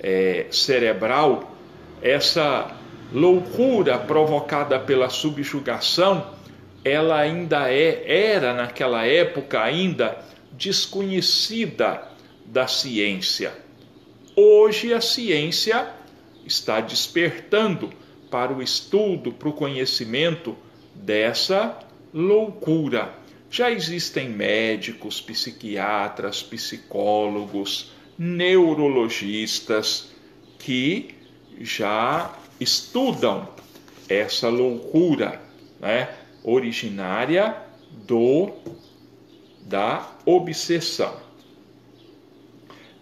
é, 0.00 0.46
cerebral, 0.50 1.54
essa 2.00 2.74
loucura 3.12 3.98
provocada 3.98 4.78
pela 4.78 5.10
subjugação, 5.10 6.34
ela 6.82 7.18
ainda 7.18 7.70
é, 7.70 8.32
era 8.34 8.54
naquela 8.54 9.04
época 9.04 9.60
ainda 9.60 10.16
desconhecida 10.52 12.02
da 12.46 12.66
ciência. 12.66 13.65
Hoje 14.38 14.92
a 14.92 15.00
ciência 15.00 15.88
está 16.44 16.82
despertando 16.82 17.90
para 18.30 18.52
o 18.52 18.62
estudo, 18.62 19.32
para 19.32 19.48
o 19.48 19.52
conhecimento 19.54 20.54
dessa 20.94 21.78
loucura. 22.12 23.14
Já 23.50 23.70
existem 23.70 24.28
médicos, 24.28 25.22
psiquiatras, 25.22 26.42
psicólogos, 26.42 27.92
neurologistas 28.18 30.10
que 30.58 31.14
já 31.58 32.36
estudam 32.60 33.48
essa 34.06 34.50
loucura, 34.50 35.40
né, 35.80 36.14
originária 36.44 37.56
do 38.06 38.52
da 39.62 40.06
obsessão. 40.26 41.25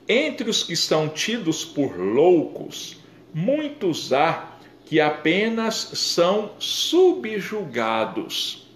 Entre 0.08 0.50
os 0.50 0.62
que 0.62 0.76
são 0.76 1.08
tidos 1.08 1.64
por 1.64 1.98
loucos, 1.98 2.98
muitos 3.32 4.12
há 4.12 4.54
que 4.84 5.00
apenas 5.00 5.74
são 5.94 6.50
subjugados. 6.58 8.68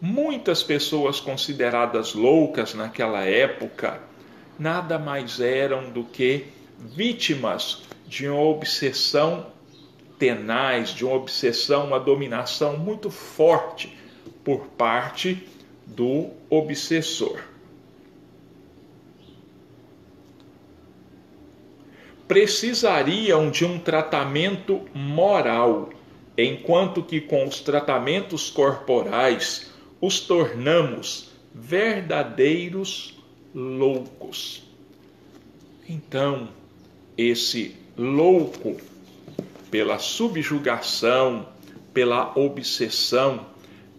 Muitas 0.00 0.62
pessoas 0.62 1.20
consideradas 1.20 2.14
loucas 2.14 2.74
naquela 2.74 3.24
época 3.24 4.00
nada 4.58 4.98
mais 4.98 5.40
eram 5.40 5.90
do 5.90 6.04
que 6.04 6.46
vítimas 6.78 7.82
de 8.06 8.28
uma 8.28 8.42
obsessão 8.42 9.46
tenaz, 10.18 10.90
de 10.90 11.04
uma 11.04 11.14
obsessão, 11.14 11.86
uma 11.86 12.00
dominação 12.00 12.76
muito 12.76 13.08
forte 13.08 13.96
por 14.44 14.66
parte 14.66 15.46
do 15.86 16.28
obsessor. 16.50 17.49
Precisariam 22.30 23.50
de 23.50 23.64
um 23.64 23.76
tratamento 23.76 24.82
moral, 24.94 25.90
enquanto 26.38 27.02
que 27.02 27.20
com 27.20 27.44
os 27.44 27.58
tratamentos 27.58 28.48
corporais 28.48 29.72
os 30.00 30.20
tornamos 30.20 31.32
verdadeiros 31.52 33.18
loucos. 33.52 34.62
Então, 35.88 36.50
esse 37.18 37.74
louco, 37.98 38.76
pela 39.68 39.98
subjugação, 39.98 41.48
pela 41.92 42.38
obsessão, 42.38 43.44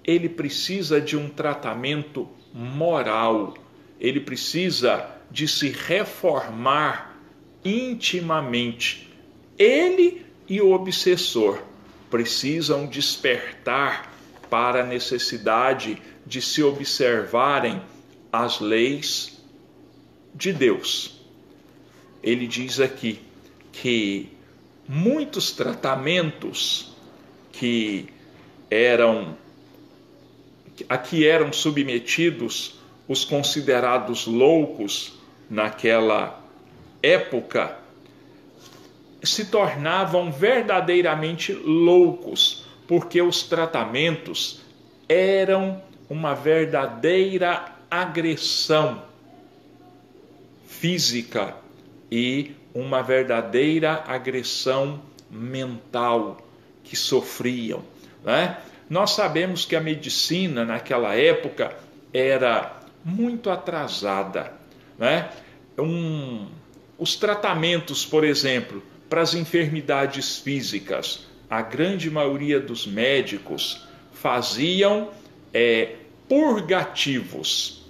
ele 0.06 0.30
precisa 0.30 1.02
de 1.02 1.18
um 1.18 1.28
tratamento 1.28 2.30
moral, 2.54 3.56
ele 4.00 4.22
precisa 4.22 5.06
de 5.30 5.50
se 5.50 5.68
reformar 5.68 7.11
intimamente. 7.64 9.10
Ele 9.58 10.26
e 10.48 10.62
o 10.62 10.72
obsessor 10.72 11.62
precisam 12.10 12.88
despertar 12.88 14.12
para 14.50 14.84
a 14.84 14.86
necessidade 14.86 16.02
de 16.26 16.42
se 16.42 16.62
observarem 16.62 17.82
as 18.32 18.60
leis 18.60 19.42
de 20.34 20.52
Deus. 20.52 21.22
Ele 22.22 22.48
diz 22.48 22.80
aqui 22.80 23.20
que 23.72 24.30
muitos 24.88 25.52
tratamentos 25.52 26.94
que 27.52 28.08
eram 28.70 29.38
a 30.90 30.98
que 30.98 31.28
eram 31.28 31.54
submetidos 31.54 32.80
os 33.08 33.24
considerados 33.24 34.26
loucos 34.26 35.14
naquela 35.50 36.41
época 37.02 37.78
se 39.24 39.46
tornavam 39.46 40.32
verdadeiramente 40.32 41.54
loucos, 41.54 42.66
porque 42.88 43.22
os 43.22 43.44
tratamentos 43.44 44.62
eram 45.08 45.82
uma 46.10 46.34
verdadeira 46.34 47.74
agressão 47.90 49.04
física 50.66 51.56
e 52.12 52.56
uma 52.74 53.02
verdadeira 53.04 54.04
agressão 54.08 55.02
mental 55.30 56.38
que 56.84 56.96
sofriam. 56.96 57.84
Né? 58.24 58.58
Nós 58.90 59.12
sabemos 59.12 59.64
que 59.66 59.76
a 59.76 59.82
medicina 59.82 60.66
naquela 60.66 61.16
época 61.16 61.76
era 62.14 62.80
muito 63.06 63.50
atrasada. 63.50 64.54
Né? 64.98 65.30
Um, 65.78 66.48
os 67.02 67.16
tratamentos, 67.16 68.06
por 68.06 68.24
exemplo, 68.24 68.84
para 69.10 69.24
as 69.24 69.34
enfermidades 69.34 70.38
físicas, 70.38 71.26
a 71.50 71.60
grande 71.60 72.12
maioria 72.12 72.60
dos 72.60 72.86
médicos 72.86 73.88
faziam 74.14 75.10
é, 75.52 75.96
purgativos, 76.30 77.84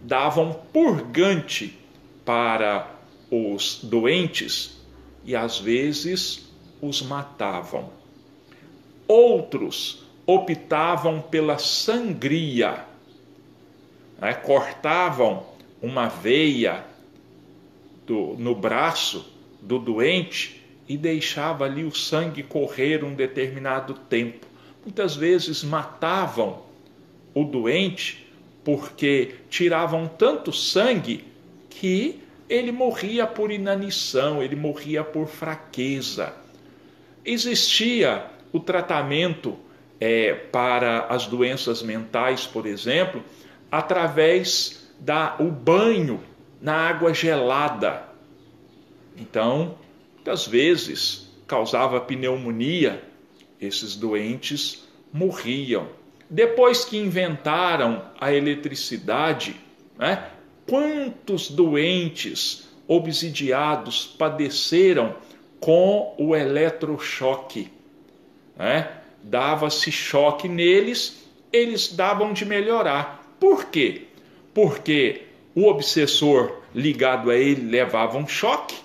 davam 0.00 0.52
purgante 0.72 1.76
para 2.24 2.94
os 3.28 3.80
doentes 3.82 4.80
e 5.24 5.34
às 5.34 5.58
vezes 5.58 6.48
os 6.80 7.02
matavam. 7.02 7.90
Outros 9.08 10.04
optavam 10.24 11.20
pela 11.20 11.58
sangria, 11.58 12.84
né? 14.20 14.32
cortavam 14.32 15.44
uma 15.82 16.06
veia 16.06 16.93
do, 18.06 18.34
no 18.38 18.54
braço 18.54 19.32
do 19.60 19.78
doente 19.78 20.62
e 20.88 20.96
deixava 20.96 21.64
ali 21.64 21.84
o 21.84 21.94
sangue 21.94 22.42
correr 22.42 23.02
um 23.04 23.14
determinado 23.14 23.94
tempo. 23.94 24.46
Muitas 24.84 25.16
vezes 25.16 25.64
matavam 25.64 26.62
o 27.34 27.44
doente 27.44 28.26
porque 28.62 29.34
tiravam 29.48 30.06
tanto 30.06 30.52
sangue 30.52 31.24
que 31.70 32.20
ele 32.48 32.70
morria 32.70 33.26
por 33.26 33.50
inanição, 33.50 34.42
ele 34.42 34.56
morria 34.56 35.02
por 35.02 35.26
fraqueza. 35.26 36.34
Existia 37.24 38.26
o 38.52 38.60
tratamento 38.60 39.58
é, 39.98 40.34
para 40.34 41.06
as 41.06 41.26
doenças 41.26 41.82
mentais, 41.82 42.46
por 42.46 42.66
exemplo, 42.66 43.22
através 43.70 44.88
da 45.00 45.36
o 45.38 45.50
banho 45.50 46.20
na 46.64 46.88
água 46.88 47.12
gelada. 47.12 48.08
Então, 49.14 49.76
muitas 50.14 50.46
vezes 50.46 51.28
causava 51.46 52.00
pneumonia, 52.00 53.04
esses 53.60 53.94
doentes 53.94 54.82
morriam. 55.12 55.86
Depois 56.28 56.82
que 56.82 56.96
inventaram 56.96 58.02
a 58.18 58.32
eletricidade, 58.32 59.54
né, 59.98 60.30
quantos 60.66 61.50
doentes 61.50 62.66
obsidiados 62.88 64.06
padeceram 64.06 65.16
com 65.60 66.14
o 66.18 66.34
eletrochoque? 66.34 67.70
Né? 68.56 68.90
Dava-se 69.22 69.92
choque 69.92 70.48
neles, 70.48 71.28
eles 71.52 71.92
davam 71.94 72.32
de 72.32 72.46
melhorar. 72.46 73.36
Por 73.38 73.66
quê? 73.66 74.06
Porque 74.54 75.23
o 75.54 75.68
obsessor 75.68 76.60
ligado 76.74 77.30
a 77.30 77.36
ele 77.36 77.70
levava 77.70 78.18
um 78.18 78.26
choque, 78.26 78.76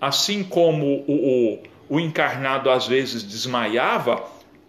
assim 0.00 0.44
como 0.44 1.04
o, 1.06 1.58
o, 1.88 1.96
o 1.96 2.00
encarnado 2.00 2.70
às 2.70 2.86
vezes 2.86 3.22
desmaiava, 3.22 4.22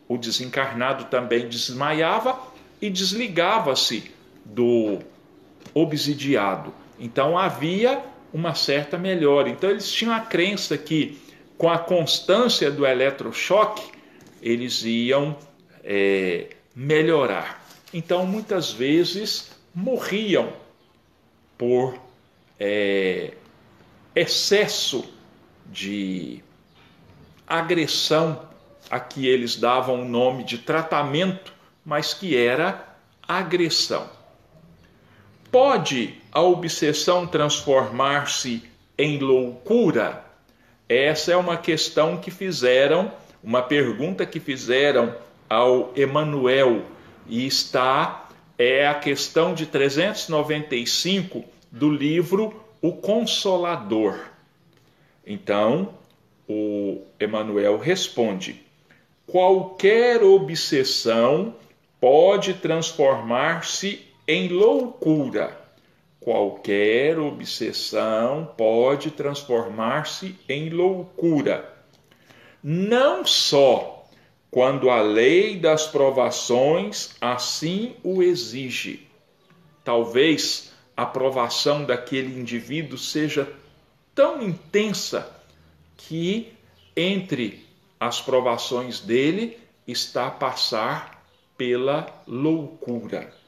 o 0.08 0.18
desencarnado 0.18 1.06
também 1.06 1.48
desmaiava 1.48 2.40
e 2.82 2.90
desligava-se 2.90 4.12
do 4.46 5.00
obsidiado. 5.74 6.74
Então 7.00 7.38
havia 7.38 8.02
uma 8.34 8.56
certa 8.56 8.98
melhora. 8.98 9.50
Então 9.50 9.70
eles 9.70 9.92
tinham 9.92 10.14
a 10.14 10.20
crença 10.20 10.78
que 10.78 11.20
com 11.58 11.70
a 11.70 11.78
constância 11.78 12.72
do 12.72 12.86
eletrochoque 12.86 13.84
eles 14.42 14.84
iam 14.84 15.38
é, 15.84 16.48
melhorar. 16.74 17.64
Então 17.94 18.26
muitas 18.26 18.72
vezes 18.72 19.52
morriam 19.76 20.54
por 21.60 22.00
é, 22.58 23.34
excesso 24.16 25.04
de 25.66 26.42
agressão 27.46 28.48
a 28.90 28.98
que 28.98 29.28
eles 29.28 29.58
davam 29.58 30.02
o 30.02 30.06
nome 30.06 30.46
de 30.46 30.60
tratamento, 30.60 31.54
mas 31.86 32.14
que 32.14 32.38
era 32.38 32.88
agressão. 33.28 34.10
Pode 35.52 36.16
a 36.32 36.42
obsessão 36.42 37.28
transformar-se 37.28 38.64
em 38.98 39.20
loucura? 39.20 40.24
Essa 40.88 41.34
é 41.34 41.36
uma 41.36 41.58
questão 41.58 42.18
que 42.18 42.32
fizeram, 42.32 43.12
uma 43.44 43.62
pergunta 43.62 44.26
que 44.26 44.40
fizeram 44.40 45.14
ao 45.50 45.92
Emanuel 45.94 46.86
e 47.28 47.46
está 47.46 48.29
é 48.60 48.86
a 48.86 48.94
questão 48.94 49.54
de 49.54 49.66
395 49.66 51.46
do 51.72 51.90
livro 51.90 52.62
O 52.82 52.92
Consolador. 52.92 54.20
Então, 55.26 55.94
o 56.46 57.02
Emanuel 57.18 57.78
responde: 57.78 58.62
qualquer 59.26 60.22
obsessão 60.22 61.56
pode 62.02 62.56
transformar-se 62.56 64.06
em 64.28 64.50
loucura. 64.50 65.58
Qualquer 66.20 67.18
obsessão 67.18 68.54
pode 68.58 69.12
transformar-se 69.12 70.36
em 70.50 70.70
loucura. 70.70 71.74
Não 72.62 73.26
só 73.26 73.99
quando 74.52 74.90
a 74.90 75.02
lei 75.02 75.58
das 75.58 75.88
provações 75.88 77.16
assim 77.22 77.96
o 78.04 78.24
exige. 78.24 79.08
Talvez 79.84 80.72
a 80.96 81.06
provação 81.06 81.86
daquele 81.86 82.40
indivíduo 82.40 82.98
seja 82.98 83.52
tão 84.14 84.42
intensa 84.42 85.30
que 85.98 86.54
entre 86.96 87.66
as 88.00 88.22
provações 88.22 89.00
dele 89.00 89.58
está 89.88 90.28
a 90.28 90.32
passar 90.32 91.24
pela 91.58 92.24
loucura 92.28 93.40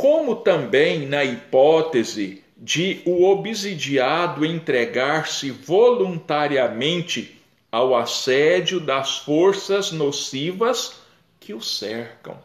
como 0.00 0.36
também 0.36 1.06
na 1.06 1.22
hipótese 1.22 2.42
de 2.56 3.02
o 3.04 3.22
obsidiado 3.22 4.46
entregar-se 4.46 5.50
voluntariamente 5.50 7.38
ao 7.70 7.94
assédio 7.94 8.80
das 8.80 9.18
forças 9.18 9.92
nocivas 9.92 10.94
que 11.38 11.54
o 11.54 11.60
cercam. 11.60 12.38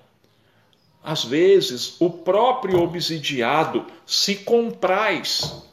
Às 1.04 1.24
vezes, 1.24 1.96
o 2.00 2.10
próprio 2.10 2.82
obsidiado 2.82 3.86
se 4.06 4.36
compraz, 4.36 5.64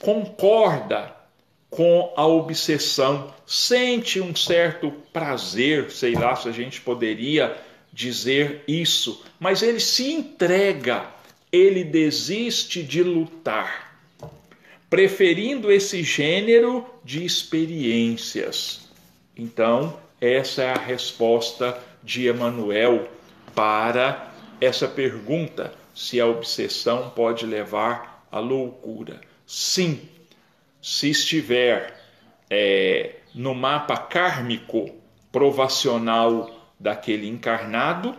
concorda 0.00 1.16
com 1.68 2.12
a 2.16 2.26
obsessão, 2.26 3.32
sente 3.46 4.20
um 4.20 4.34
certo 4.34 4.90
prazer, 5.12 5.90
sei 5.90 6.14
lá 6.14 6.34
se 6.34 6.48
a 6.48 6.52
gente 6.52 6.80
poderia 6.80 7.56
dizer 7.92 8.62
isso, 8.66 9.24
mas 9.38 9.62
ele 9.62 9.80
se 9.80 10.12
entrega, 10.12 11.06
ele 11.50 11.84
desiste 11.84 12.82
de 12.82 13.02
lutar, 13.02 13.89
preferindo 14.90 15.70
esse 15.70 16.02
gênero 16.02 16.84
de 17.04 17.24
experiências. 17.24 18.90
Então, 19.36 19.96
essa 20.20 20.62
é 20.62 20.70
a 20.70 20.78
resposta 20.78 21.80
de 22.02 22.28
Emmanuel 22.28 23.08
para 23.54 24.34
essa 24.60 24.88
pergunta: 24.88 25.72
se 25.94 26.20
a 26.20 26.26
obsessão 26.26 27.10
pode 27.10 27.46
levar 27.46 28.26
à 28.30 28.40
loucura. 28.40 29.20
Sim, 29.46 30.00
se 30.82 31.10
estiver 31.10 31.98
é, 32.48 33.16
no 33.34 33.54
mapa 33.54 33.96
kármico 33.96 34.90
provacional 35.30 36.50
daquele 36.78 37.28
encarnado, 37.28 38.16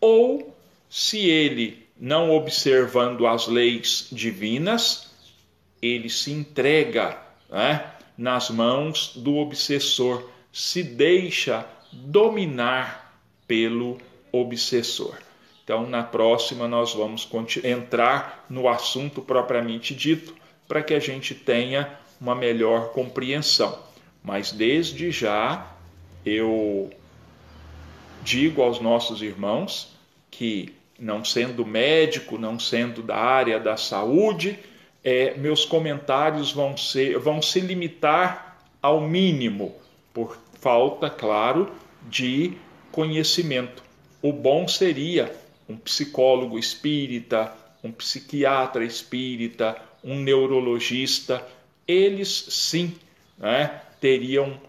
ou 0.00 0.54
se 0.88 1.28
ele, 1.28 1.86
não 1.98 2.30
observando 2.30 3.26
as 3.26 3.48
leis 3.48 4.08
divinas, 4.12 5.15
ele 5.94 6.08
se 6.10 6.32
entrega 6.32 7.18
né, 7.48 7.84
nas 8.16 8.50
mãos 8.50 9.12
do 9.16 9.36
obsessor, 9.36 10.28
se 10.52 10.82
deixa 10.82 11.66
dominar 11.92 13.20
pelo 13.46 13.98
obsessor. 14.32 15.16
Então, 15.62 15.86
na 15.88 16.02
próxima, 16.02 16.68
nós 16.68 16.94
vamos 16.94 17.28
entrar 17.64 18.46
no 18.48 18.68
assunto 18.68 19.20
propriamente 19.20 19.94
dito, 19.94 20.34
para 20.68 20.82
que 20.82 20.94
a 20.94 21.00
gente 21.00 21.34
tenha 21.34 21.98
uma 22.20 22.34
melhor 22.34 22.92
compreensão. 22.92 23.78
Mas 24.22 24.52
desde 24.52 25.10
já, 25.10 25.74
eu 26.24 26.90
digo 28.22 28.62
aos 28.62 28.80
nossos 28.80 29.22
irmãos 29.22 29.94
que, 30.30 30.74
não 30.98 31.24
sendo 31.24 31.64
médico, 31.64 32.38
não 32.38 32.58
sendo 32.58 33.02
da 33.02 33.16
área 33.16 33.60
da 33.60 33.76
saúde, 33.76 34.58
é, 35.06 35.36
meus 35.36 35.64
comentários 35.64 36.50
vão, 36.50 36.76
ser, 36.76 37.16
vão 37.16 37.40
se 37.40 37.60
limitar 37.60 38.58
ao 38.82 39.00
mínimo, 39.00 39.72
por 40.12 40.36
falta, 40.60 41.08
claro, 41.08 41.70
de 42.10 42.54
conhecimento. 42.90 43.84
O 44.20 44.32
bom 44.32 44.66
seria 44.66 45.32
um 45.68 45.76
psicólogo 45.76 46.58
espírita, 46.58 47.54
um 47.84 47.92
psiquiatra 47.92 48.84
espírita, 48.84 49.80
um 50.02 50.16
neurologista, 50.18 51.46
eles 51.86 52.46
sim 52.48 52.96
né, 53.38 53.80
teriam 54.00 54.60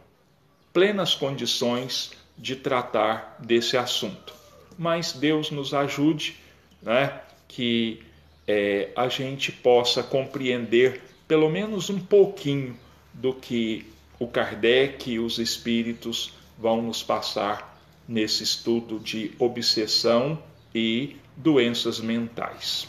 plenas 0.72 1.16
condições 1.16 2.12
de 2.38 2.56
tratar 2.56 3.38
desse 3.40 3.76
assunto. 3.76 4.36
Mas 4.78 5.14
Deus 5.14 5.50
nos 5.50 5.74
ajude 5.74 6.36
né, 6.84 7.22
que 7.48 8.04
é, 8.48 8.90
a 8.96 9.10
gente 9.10 9.52
possa 9.52 10.02
compreender 10.02 11.02
pelo 11.28 11.50
menos 11.50 11.90
um 11.90 12.00
pouquinho 12.00 12.78
do 13.14 13.34
que 13.34 13.86
o 14.18 14.28
Kardec 14.28 15.12
e 15.12 15.20
os 15.20 15.38
espíritos 15.38 16.34
vão 16.58 16.82
nos 16.82 17.04
passar 17.04 17.78
nesse 18.08 18.44
estudo 18.44 19.00
de 19.00 19.32
obsessão 19.38 20.42
e 20.74 21.18
doenças 21.36 22.00
mentais. 22.00 22.88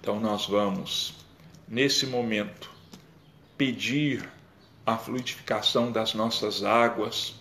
Então, 0.00 0.18
nós 0.20 0.46
vamos, 0.46 1.14
nesse 1.68 2.06
momento, 2.06 2.70
pedir 3.56 4.28
a 4.84 4.96
fluidificação 4.96 5.90
das 5.90 6.14
nossas 6.14 6.62
águas, 6.62 7.34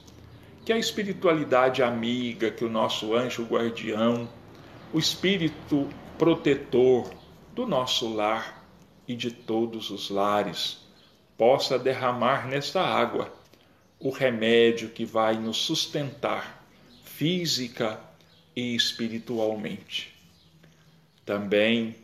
que 0.64 0.72
a 0.72 0.78
espiritualidade 0.78 1.84
amiga, 1.84 2.50
que 2.50 2.64
o 2.64 2.70
nosso 2.70 3.16
anjo 3.16 3.44
guardião, 3.44 4.28
o 4.94 4.98
espírito 4.98 5.88
protetor 6.18 7.14
do 7.54 7.66
nosso 7.66 8.14
lar 8.14 8.66
e 9.08 9.16
de 9.16 9.32
todos 9.32 9.90
os 9.90 10.10
lares, 10.10 10.80
possa 11.38 11.78
derramar 11.78 12.48
nesta 12.48 12.82
água 12.82 13.34
o 14.00 14.10
remédio 14.10 14.90
que 14.90 15.06
vai 15.06 15.36
nos 15.36 15.58
sustentar 15.58 16.66
física 17.04 18.00
e 18.56 18.76
espiritualmente. 18.76 20.14
Também 21.26 21.96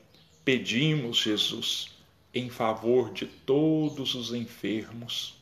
pedimos, 0.43 1.17
Jesus, 1.17 1.89
em 2.33 2.49
favor 2.49 3.11
de 3.11 3.25
todos 3.25 4.15
os 4.15 4.33
enfermos, 4.33 5.35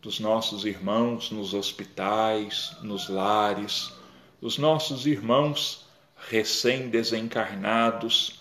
dos 0.00 0.18
nossos 0.18 0.64
irmãos 0.64 1.30
nos 1.30 1.52
hospitais, 1.52 2.74
nos 2.82 3.08
lares, 3.08 3.92
dos 4.40 4.56
nossos 4.56 5.06
irmãos 5.06 5.86
recém-desencarnados, 6.28 8.40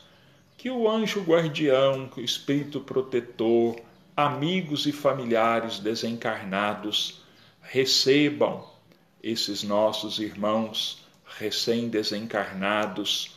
que 0.57 0.69
o 0.69 0.89
anjo 0.89 1.21
guardião, 1.21 2.11
o 2.15 2.19
espírito 2.19 2.81
protetor, 2.81 3.79
amigos 4.15 4.85
e 4.85 4.91
familiares 4.91 5.79
desencarnados 5.79 7.21
recebam 7.61 8.67
esses 9.23 9.63
nossos 9.63 10.19
irmãos 10.19 11.01
recém-desencarnados, 11.37 13.31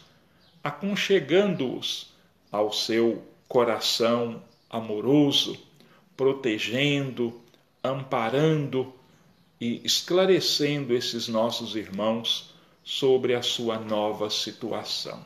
aconchegando-os 0.64 2.12
ao 2.50 2.72
seu 2.72 3.22
coração 3.46 4.42
amoroso, 4.68 5.56
protegendo, 6.16 7.40
amparando 7.84 8.92
e 9.60 9.80
esclarecendo 9.84 10.92
esses 10.94 11.28
nossos 11.28 11.76
irmãos 11.76 12.51
sobre 12.82 13.34
a 13.34 13.42
sua 13.42 13.78
nova 13.78 14.28
situação. 14.30 15.24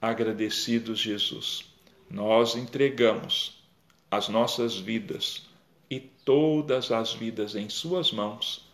Agradecidos, 0.00 0.98
Jesus, 0.98 1.64
nós 2.10 2.54
entregamos 2.56 3.62
as 4.10 4.28
nossas 4.28 4.76
vidas 4.76 5.42
e 5.90 6.00
todas 6.00 6.90
as 6.90 7.12
vidas 7.12 7.54
em 7.54 7.68
Suas 7.68 8.10
mãos 8.10 8.68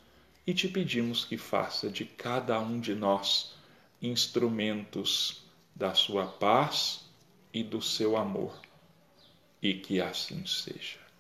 e 0.47 0.55
te 0.55 0.69
pedimos 0.69 1.25
que 1.25 1.37
faça 1.37 1.91
de 1.91 2.05
cada 2.05 2.61
um 2.61 2.79
de 2.79 2.95
nós 2.95 3.55
instrumentos 4.01 5.43
da 5.75 5.95
Sua 5.95 6.27
paz 6.27 7.05
e 7.53 7.63
do 7.63 7.83
seu 7.83 8.17
amor, 8.17 8.55
e 9.63 9.75
que 9.75 10.01
assim 10.01 10.47
seja. 10.47 11.06